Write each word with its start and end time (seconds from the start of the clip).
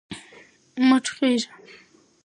مه 0.87 0.97
ټوخیژه 1.03 1.49